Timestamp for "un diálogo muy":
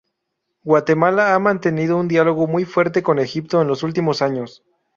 1.95-2.65